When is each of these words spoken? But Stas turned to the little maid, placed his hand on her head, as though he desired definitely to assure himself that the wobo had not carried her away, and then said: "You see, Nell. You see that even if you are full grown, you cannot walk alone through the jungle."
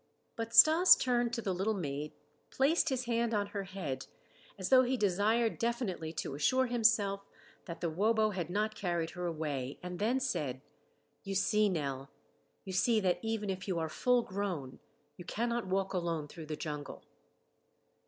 But 0.35 0.51
Stas 0.51 0.95
turned 0.95 1.31
to 1.33 1.43
the 1.43 1.53
little 1.53 1.75
maid, 1.75 2.13
placed 2.49 2.89
his 2.89 3.05
hand 3.05 3.35
on 3.35 3.45
her 3.53 3.65
head, 3.65 4.07
as 4.57 4.69
though 4.69 4.81
he 4.81 4.97
desired 4.97 5.59
definitely 5.59 6.11
to 6.13 6.33
assure 6.33 6.65
himself 6.65 7.23
that 7.65 7.81
the 7.81 7.89
wobo 7.91 8.31
had 8.31 8.49
not 8.49 8.73
carried 8.73 9.11
her 9.11 9.27
away, 9.27 9.77
and 9.83 9.99
then 9.99 10.19
said: 10.19 10.61
"You 11.23 11.35
see, 11.35 11.69
Nell. 11.69 12.09
You 12.65 12.73
see 12.73 12.99
that 12.99 13.19
even 13.21 13.51
if 13.51 13.67
you 13.67 13.77
are 13.77 13.89
full 13.89 14.23
grown, 14.23 14.79
you 15.17 15.23
cannot 15.23 15.67
walk 15.67 15.93
alone 15.93 16.27
through 16.27 16.47
the 16.47 16.55
jungle." 16.57 17.03